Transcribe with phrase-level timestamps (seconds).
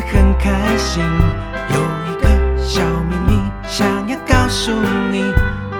[0.00, 1.02] 很开心。
[1.70, 2.28] 有一个
[2.58, 4.72] 小秘密想要告诉
[5.10, 5.22] 你，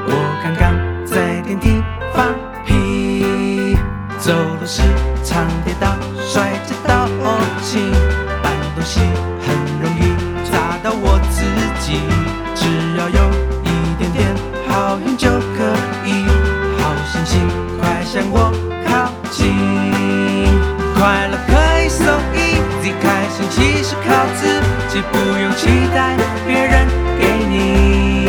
[0.06, 0.10] 我
[0.42, 0.74] 刚刚
[1.04, 1.82] 在电梯
[2.12, 2.34] 放
[2.64, 3.76] 屁，
[4.18, 4.82] 走路时
[5.22, 5.96] 常跌倒，
[6.26, 7.08] 摔着倒
[7.62, 7.78] 气，
[8.42, 9.00] 搬东西
[9.40, 10.02] 很容易
[10.50, 11.44] 砸到我自
[11.80, 12.00] 己，
[12.54, 12.66] 只
[12.98, 13.23] 要有
[23.50, 26.16] 其实靠自己，不用期待
[26.46, 26.86] 别人
[27.18, 28.26] 给你，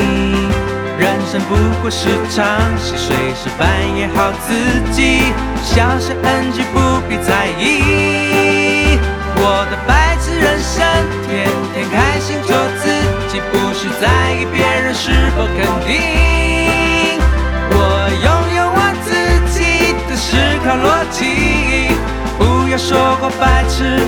[0.99, 2.45] 人生不过是场
[2.77, 4.53] 戏，随时扮演好自
[4.91, 5.33] 己，
[5.63, 8.99] 小小 NG 不必在意。
[9.37, 10.83] 我的白痴人生，
[11.27, 12.83] 天天开心做自
[13.29, 15.91] 己，不需在意别人是否肯定。
[17.69, 17.73] 我
[18.23, 19.07] 拥有我自
[19.51, 19.57] 己
[20.09, 21.19] 的思考逻辑，
[22.37, 23.99] 不要说我白痴，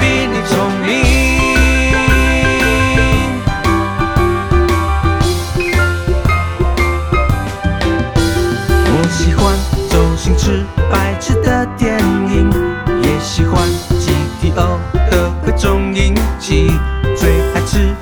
[0.00, 0.88] 比你聪明。
[8.92, 9.54] 我喜欢
[9.90, 12.50] 周星驰白痴的电影，
[13.02, 13.68] 也喜欢
[14.00, 14.78] GTO
[15.10, 16.72] 的各种音记，
[17.16, 17.94] 最爱吃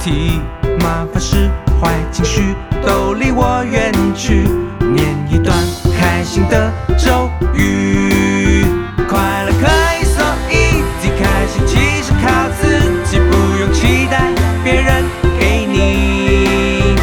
[0.00, 0.40] 题，
[0.80, 2.54] 麻烦事坏情绪
[2.86, 4.48] 都离我远去，
[4.80, 5.54] 念一段
[5.98, 8.64] 开心的咒语，
[9.06, 9.66] 快乐可
[10.00, 14.32] 以 so easy，开心其实靠自己，不用期待
[14.64, 15.04] 别人
[15.38, 16.96] 给你。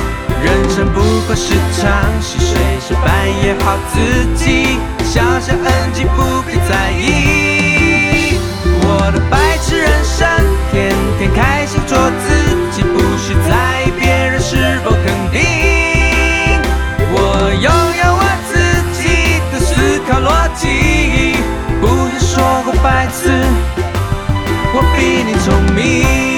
[0.44, 4.80] 人生不过是场戏，随时扮演好自己，
[24.98, 26.37] 比你聪明